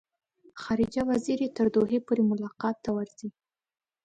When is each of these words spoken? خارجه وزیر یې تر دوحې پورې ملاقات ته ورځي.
خارجه 0.61 1.01
وزیر 1.09 1.39
یې 1.45 1.49
تر 1.57 1.67
دوحې 1.75 1.99
پورې 2.07 2.23
ملاقات 2.31 2.75
ته 2.85 2.89
ورځي. 2.97 3.29